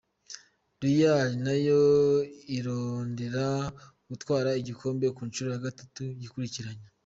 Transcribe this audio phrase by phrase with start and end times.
[0.83, 1.81] Real nayo
[2.57, 3.47] irondera
[4.07, 6.87] gutwara igikombe ku ncuro ya gatatu yikurikiranya.